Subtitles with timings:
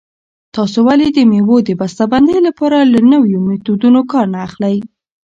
[0.55, 4.75] تاسې ولې د مېوو د بسته بندۍ لپاره له نویو میتودونو کار نه اخلئ؟